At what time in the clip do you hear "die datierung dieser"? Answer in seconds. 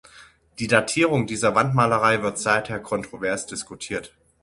0.57-1.53